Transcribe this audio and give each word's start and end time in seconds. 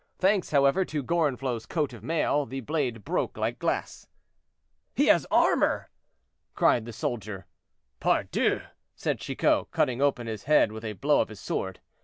Thanks, 0.17 0.49
however, 0.49 0.83
to 0.83 1.03
Gorenflot's 1.03 1.67
coat 1.67 1.93
of 1.93 2.01
mail, 2.01 2.47
the 2.47 2.61
blade 2.61 3.03
broke 3.03 3.37
like 3.37 3.59
glass. 3.59 4.07
"He 4.95 5.05
has 5.05 5.27
armor!" 5.29 5.91
cried 6.55 6.85
the 6.85 6.91
soldier. 6.91 7.45
"Pardieu!" 7.99 8.61
said 8.95 9.19
Chicot, 9.19 9.69
cutting 9.69 10.01
open 10.01 10.25
his 10.25 10.45
head 10.45 10.71
with 10.71 10.83
a 10.85 10.93
blow 10.93 11.21
of 11.21 11.29
his 11.29 11.39
sword. 11.39 11.81